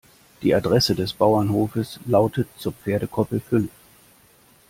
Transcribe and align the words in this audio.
Die 0.41 0.55
Adresse 0.55 0.95
des 0.95 1.13
Bauernhofes 1.13 1.99
lautet 2.07 2.47
zur 2.57 2.73
Pferdekoppel 2.73 3.39
fünf. 3.39 3.69